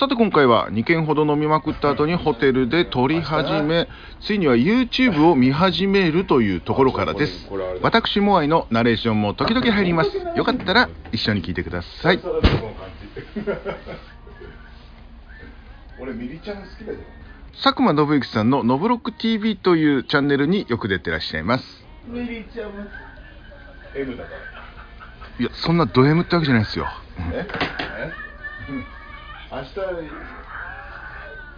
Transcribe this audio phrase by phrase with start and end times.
[0.00, 3.86] さて今回は2軒ほど飲みまくった後にホテルで撮り始め
[4.22, 7.50] ついには YouTube を見始めるというところからです。
[7.82, 10.16] 私モアイのナレーションも時々入ります。
[10.36, 12.20] よかったら一緒に聞いてください。
[16.00, 16.98] 俺ミリちゃん好きだけど
[17.62, 21.84] 佐久間信之さんの「ノブロック TV」というチャンネルによく出てらっしゃいます。
[22.06, 22.70] ミリちゃん
[23.94, 24.36] M だから。
[25.38, 26.86] いやそんなド M ってわけじゃないですよ。
[27.34, 27.46] え？
[28.70, 28.72] え？
[28.72, 28.84] うん
[29.52, 29.70] 明日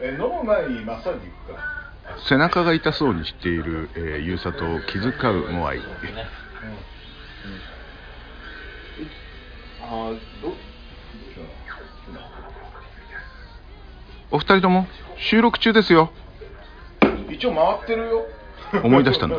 [0.00, 1.82] え飲む前にマッサージ行くか。
[2.28, 5.80] 背中が痛そうにしている、えー、ゆうさとを気遣うモアイ。
[9.80, 10.10] ああ
[10.40, 10.54] どど
[14.30, 14.86] お二人とも
[15.30, 16.10] 収録中ですよ
[17.30, 18.26] 一応回ってるよ
[18.82, 19.36] 思い出したんだ。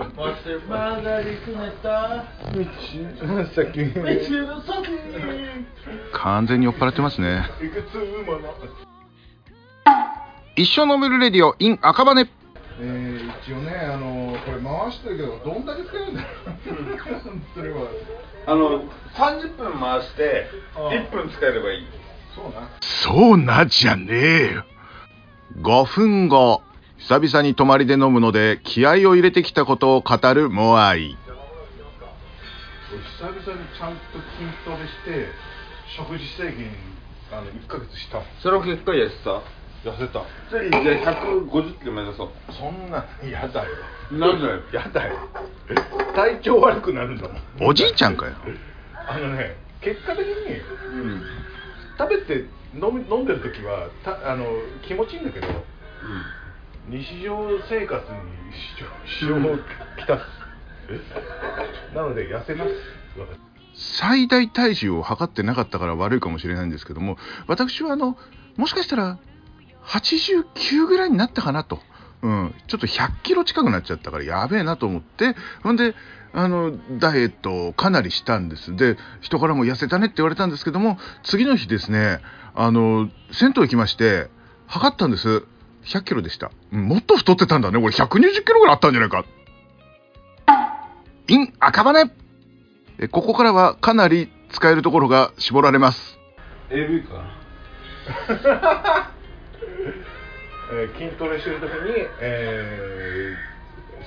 [6.13, 7.49] 完全に酔っ払ってますね。
[10.55, 12.27] 一生飲めるレディオ in 赤羽。
[12.80, 16.24] えー、一応ねあのこれ回してるけどどんだけ使えるんだ
[17.54, 17.88] それは。
[18.48, 20.91] あの30分回してああ。
[20.91, 21.88] 1分使えればいい。
[22.35, 22.70] そうな。
[22.82, 24.66] そうなじゃねえよ。
[25.62, 26.62] 5分後
[27.07, 31.18] 久々に泊まりで飲むので気合を入れてきたことを語るモアイ。
[33.21, 33.99] 俺久々にちゃんと
[34.40, 35.27] 筋トレして
[35.98, 36.71] 食事制限
[37.32, 38.20] あの1ヶ月した。
[38.20, 39.41] のそれを結果やってた？
[39.84, 40.23] 痩せた。
[40.49, 42.29] 次じゃあ150キロ目指そう。
[42.54, 43.70] そんなやだよ。
[44.12, 44.62] なんだよ。
[44.71, 45.17] やだよ。
[46.15, 47.67] 体調悪くなるんだもん。
[47.67, 48.34] おじいちゃんかよ。
[49.10, 50.32] あのね結果的に
[50.93, 51.23] うん。
[51.98, 54.45] 食べて飲み飲んでる時はたあの
[54.88, 55.48] 気持ちいいんだけど
[56.89, 58.20] 日常生活に
[59.20, 60.23] 支障をきたす
[61.95, 62.71] なので痩せます。
[63.76, 67.17] 最大体重を測ってなかったから悪いかもしれないんですけども
[67.47, 68.17] 私はあの
[68.55, 69.17] もしかしたら
[69.85, 71.79] 89ぐらいになったかなと、
[72.22, 75.35] うん、ちょっと100キロ近くなっちゃったからやべえなと思って。
[75.63, 75.95] ほんで
[76.35, 78.75] あのダイエットをかなりしたんです。
[78.75, 82.19] で人からも痩せたねって言われたんですけども次の日ですね
[82.55, 84.29] あの銭湯行きまして
[84.66, 85.45] 測ったんです。
[85.85, 89.25] 100キロでした、うんもっと太ってたんだね俺120キロぐらいあったんじゃないか
[91.27, 92.09] in 赤羽
[92.99, 96.19] えここからはかなり使えるところが絞られます。
[96.69, 97.23] AV かな
[100.73, 103.53] えー筋トレしてる時に、えー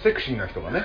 [0.03, 0.83] セクシーな人がね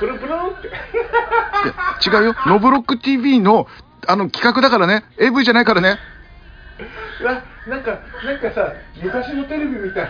[0.00, 2.34] プルプルって違うよ。
[2.46, 3.66] ノブロック TV の
[4.08, 5.04] あの企画だからね。
[5.18, 5.98] AV じゃないからね。
[7.20, 10.08] なんかなんかさ昔のテレビみたい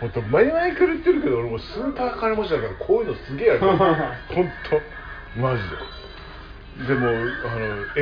[0.00, 3.60] 本当前々から言ってるけど俺もスーパー金持ちだからこういうのすげえやる。
[4.30, 4.50] 本
[5.34, 5.40] 当。
[5.40, 6.88] マジで。
[6.88, 7.16] でもあの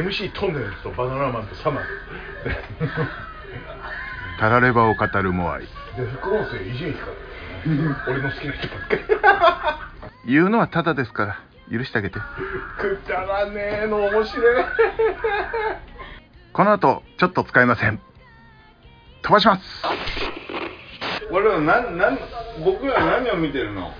[0.04, 1.84] MC トンネルズとバナナマンとサマー
[4.38, 5.62] タラレバを語るモアイ。
[5.62, 5.68] で
[6.20, 7.28] 副音声伊集院光
[8.06, 9.02] 俺の好きな人ばっかり。
[10.32, 11.40] 言うのはただですから、
[11.76, 12.18] 許してあげて。
[12.78, 14.64] くだらねえの面白い
[16.52, 18.00] この後、ちょっと使えません。
[19.22, 19.62] 飛ばします。
[21.30, 22.18] 俺らなんなん
[22.64, 23.92] 僕ら何を見てるの？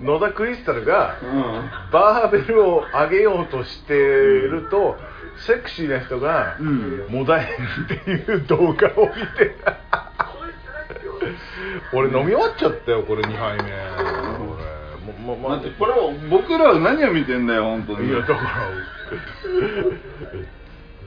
[0.00, 1.70] 野田クリスタルがうん。
[1.92, 4.96] バーベルを上げようとしてると、
[5.46, 7.06] セクシーな人がうん。
[7.08, 7.52] もだえる
[8.00, 9.56] っていう動画を見て。
[11.94, 13.72] 俺飲み終わっちゃったよこれ2杯目。
[15.04, 18.08] 俺もも待ってこれを僕らは何を見てんだよ本当に。
[18.08, 18.40] いやだから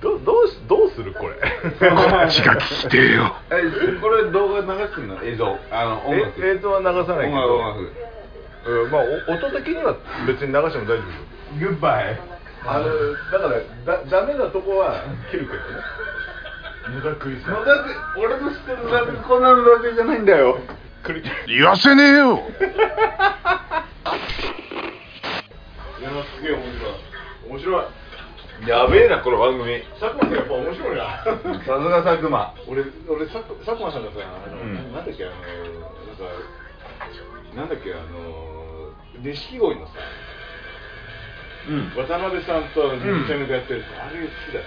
[0.02, 1.36] どどうしどうするこれ？
[1.36, 1.40] こ
[2.26, 3.36] っちが聞きてえよ。
[3.50, 5.24] えこれ動画流してんの？
[5.24, 5.58] 映像？
[5.72, 6.46] あの音楽。
[6.46, 7.92] え映像は流さないけ音楽ど音楽。
[8.68, 9.96] うんまあお音的には
[10.28, 11.04] 別に流しても大丈夫よ
[11.60, 12.20] グッバイ
[12.68, 12.86] あの
[13.32, 13.48] だか
[13.86, 15.62] らだダメなとこは切るけどね。
[16.98, 17.46] 野田クリス。
[17.46, 17.64] タル野
[18.18, 20.58] 俺の知ってる野田こんな野田じゃないんだよ。
[21.04, 22.42] クリ言わせねえよ。
[26.00, 26.94] いやすげえ面白い。
[27.50, 27.86] 面白い
[28.64, 29.84] やべえなこの番組。
[30.00, 31.04] 佐久間さんやっぱ面白いな。
[31.20, 32.54] さすが佐久間。
[32.68, 34.94] 俺俺佐久間さんがさあの、うん。
[34.94, 36.24] なんだっけあのなんか
[37.56, 39.92] なんだっけあの錦鯉のさ
[41.68, 41.90] うん。
[41.96, 44.66] 渡辺さんとちゃめちゃやってる、あれ好きだよ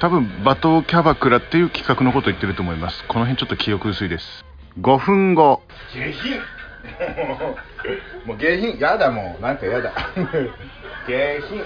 [0.00, 3.04] 多分、罵倒キャバクラっていう企画のこと言ってると思います。
[3.06, 4.44] この辺ちょっと記憶薄いです。
[4.80, 5.62] 5分後。
[5.92, 6.40] 下品。
[8.26, 8.78] もう下品。
[8.78, 9.42] やだもう。
[9.42, 9.92] なんかやだ。
[11.06, 11.62] 下品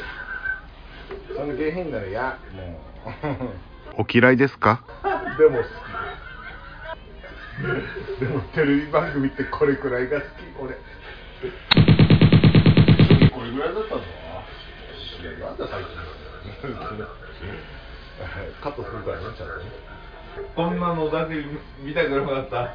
[1.37, 2.81] その下品なのやも
[3.99, 4.03] う。
[4.03, 4.85] お嫌いですか？
[5.39, 5.67] でも好き。
[8.21, 10.31] でもテレビ番組ってこれくらいが好き
[10.61, 10.75] 俺。
[13.31, 14.01] これぐらいだったの？
[14.01, 14.05] い
[15.25, 15.97] やなんだ最近
[18.61, 19.65] カットするからねちゃんとね。
[20.55, 21.35] こんなのだけ
[21.83, 22.75] 見たくなかった。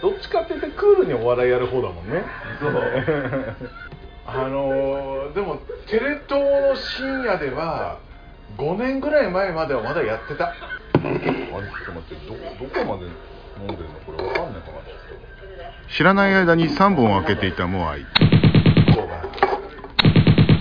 [0.00, 2.24] どっちかって言ってクールにお笑いやる方だもんね。
[2.60, 2.72] そう
[4.34, 5.58] あのーでも
[5.88, 7.98] テレ東の深夜では
[8.58, 10.46] 5年ぐらい前まではまだやってた。
[10.48, 10.54] あ
[10.98, 11.34] れちょっ
[11.86, 13.06] と待ってどどこまで
[13.58, 13.94] 飲んでるの？
[14.06, 14.78] これわかんないかな
[15.94, 18.04] 知らない間に3本開けていたモアイっ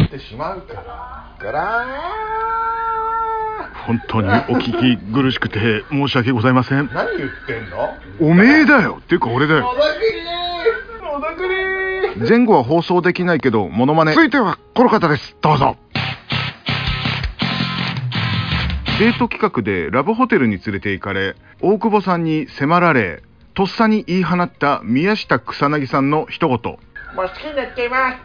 [0.09, 1.35] てしまうから。
[1.39, 1.85] ガラ
[3.87, 6.87] 本当にお聞き苦しくて申し訳ございません。
[6.87, 7.97] ー何言ってんの？
[8.21, 8.99] おめえだよ。
[9.01, 9.73] っていうか俺だよ。
[9.73, 10.23] 野田クリ
[11.01, 11.80] 野田クリ
[12.27, 14.13] 前後は放送できないけどモノマネ。
[14.13, 15.35] 続いてはこの方です。
[15.41, 15.75] どうぞ。
[18.99, 23.23] デート企画でラブホテルに連れて行かれ大久保さんに迫られ
[23.55, 26.55] とっさに言い放った宮下草薙さんの一言。
[26.55, 26.59] も
[27.23, 28.17] う好きになっちゃいます。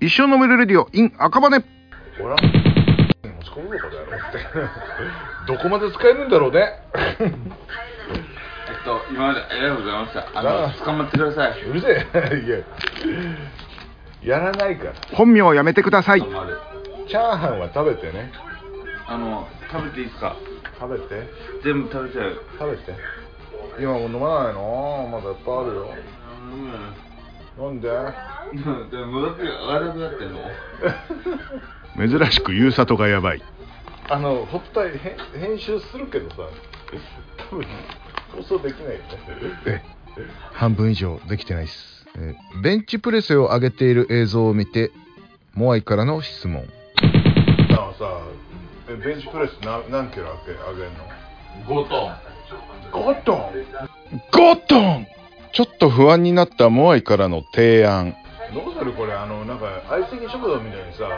[0.00, 1.48] 一生飲めるレディオ in 赤羽。
[2.20, 4.32] 俺は持ち込むのかだよっ
[5.46, 5.52] て。
[5.52, 6.68] どこまで使えるんだろうね。
[7.18, 7.36] えっと
[9.10, 10.20] 今までありがとうございました。
[10.20, 10.42] ああ。
[10.68, 11.62] の捕まってください。
[11.62, 12.06] うるせえ。
[14.22, 14.92] いややらないから。
[15.12, 16.22] 本名をやめてください。
[16.22, 18.32] チャーハンは食べてね。
[19.06, 20.34] あの食べていいですか？
[20.80, 21.28] 食べて。
[21.62, 22.94] 全部食べちゃう食べて。
[23.78, 25.08] 今もう飲まないの？
[25.12, 25.94] まだいっぱいあるよ。
[27.58, 27.80] なん。
[27.80, 27.88] で。
[27.88, 27.92] う
[28.70, 32.18] んでも野田君上がらなくなってんの。
[32.20, 33.42] 珍しくゆうさとがやばい。
[34.08, 36.36] あのほったい編編集するけどさ。
[37.50, 37.66] 多分
[38.36, 39.04] 放送できないよね。
[39.66, 39.82] え
[40.52, 44.92] 半分以上できてないです、えーベンチプレスを上げている映像を見て
[45.54, 46.66] モアイからの質問。
[46.66, 48.20] だからさ
[48.88, 52.14] えベンチプレス何何キロ上げ上げんの？5トン。
[52.92, 53.38] 5トン？
[54.32, 55.06] ゴットン！
[55.52, 58.14] ちょっと不安になったモアイからの提案。
[58.54, 59.14] どうするこれ？
[59.14, 61.08] あのなんか相席食堂みたいにさ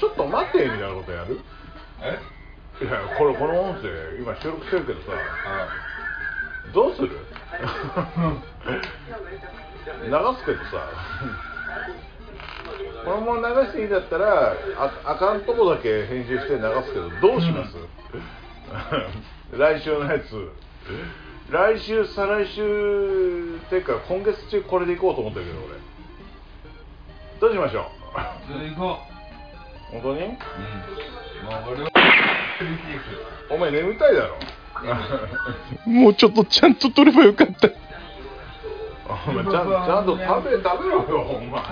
[0.00, 1.40] ちょっと待ってみたいなことやる？
[2.02, 2.18] え？
[2.84, 5.06] いやこれこの音声今収録してるけどさ
[6.72, 7.10] どうする？
[10.04, 10.88] 流すけどさ。
[13.04, 17.76] このまま流していいんだったらああかんとこだけ編集して流すけどどうします？
[19.56, 20.50] 来週のやつ。
[21.50, 25.70] 来週再来週っていうか今月中これでいこうと思ってるけど俺。
[27.40, 28.52] どうしましょう？
[28.52, 28.98] それ行こ
[29.90, 30.20] 本当に？
[30.22, 30.36] ううん
[33.50, 34.36] お前眠たいだろ
[35.86, 37.68] もうちょっとちゃんと撮ればよかった。
[39.26, 41.60] お前ちゃんちゃんと食べ食べろよお前。
[41.60, 41.68] 食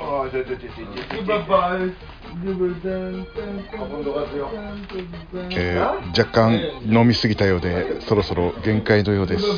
[0.00, 1.80] ああちょちょちょちょちょバイバイ
[2.34, 2.44] 今
[4.04, 4.50] 度勝つよ
[5.50, 9.50] えー若干飲みすぎたようでそろそろ限界のようですグ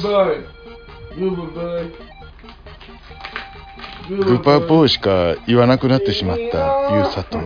[4.17, 7.38] ーパーボーイしか言わなくなってしまったゆうさと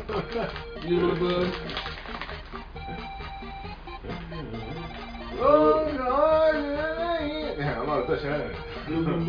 [8.14, 8.49] まあ歌知らない
[8.88, 9.25] うん。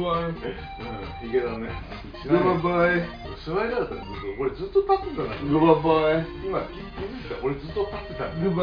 [1.21, 1.69] ヒゲだね。
[2.21, 2.59] 知らない
[3.45, 4.01] 座りなかったね。
[4.01, 5.35] ずっと俺ずっと立ってたな
[6.45, 7.45] 今気気づいた。
[7.45, 8.43] 俺ずっと立ってたん。
[8.45, 8.61] だ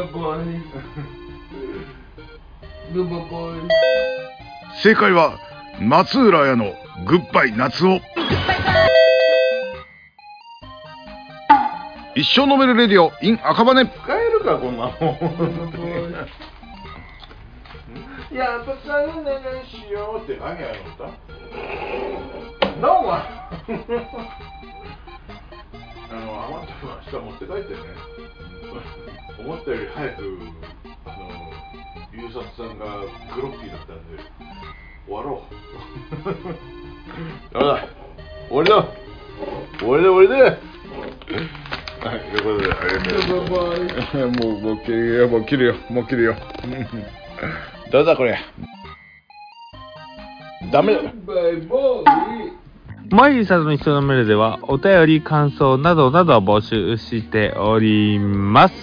[4.81, 5.37] 正解は
[5.81, 6.73] 松浦屋の
[7.07, 8.01] グッバイ夏男
[12.15, 13.85] 一生飲めるレディオ in 赤羽。
[13.85, 14.97] 使えるかこんなもん
[18.33, 21.05] やっぱさよならしようって何やの歌
[22.81, 23.13] どうも。
[23.13, 23.27] あ
[26.09, 27.79] の余った分は明日持って帰ってね。
[29.37, 30.39] 思ったより早く
[31.05, 31.29] あの
[32.11, 32.85] 優作さんが
[33.35, 34.23] グロッキーだったんで
[35.05, 35.53] 終わろう。
[37.53, 37.87] ダメだ。
[38.49, 38.87] 俺だ
[39.85, 40.35] 俺だ俺だ。
[42.03, 44.17] はい、ということで、ありがとうございます。
[44.41, 46.35] もう、もう切るよ、もう切るよ、もう切るよ。
[47.93, 48.39] どうだこれ。
[50.71, 51.01] ダメだ。
[53.11, 58.73] マイサの一緒のメールではお便り感想などなどを募集しております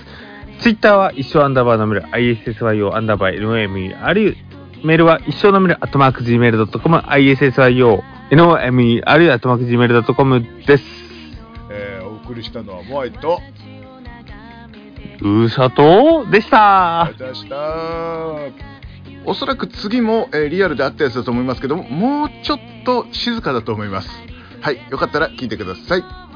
[0.61, 4.37] ツイッターは一生アンダーバーのメール ISSYO アンダーバー NOMERU
[4.85, 10.85] メールは一生のメールアットマーク Gmail.com ISSYO NOMERU アットマーク Gmail.com です
[11.73, 13.41] えーお送りしたのはモアイと
[15.23, 18.80] うさとでしたありがとうございました
[19.25, 24.09] おそらく次も、えーリアルであったやつだと思いますけどももうちょっと静かだと思います。
[24.61, 26.30] はいよかったら聞いてください。